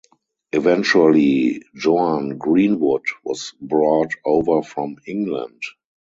[0.51, 5.61] Eventually Joan Greenwood was brought over from England.